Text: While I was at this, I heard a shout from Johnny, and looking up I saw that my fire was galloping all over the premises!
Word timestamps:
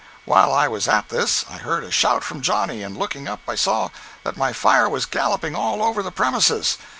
While 0.25 0.51
I 0.51 0.67
was 0.67 0.87
at 0.87 1.09
this, 1.09 1.45
I 1.47 1.59
heard 1.59 1.83
a 1.83 1.91
shout 1.91 2.23
from 2.23 2.41
Johnny, 2.41 2.81
and 2.81 2.97
looking 2.97 3.27
up 3.27 3.41
I 3.47 3.53
saw 3.53 3.89
that 4.23 4.35
my 4.35 4.51
fire 4.51 4.89
was 4.89 5.05
galloping 5.05 5.53
all 5.55 5.83
over 5.83 6.01
the 6.01 6.09
premises! 6.11 6.79